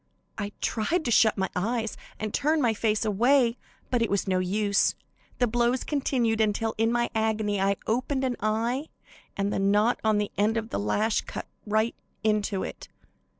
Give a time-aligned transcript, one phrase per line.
[0.35, 3.59] I tried to shut my eyes and turn my face away,
[3.91, 4.95] but it was no use,
[5.37, 8.87] the blows continued until, in my agony, I opened an eye,
[9.37, 11.93] and the knot on the end of the lash cut right
[12.23, 12.89] into it.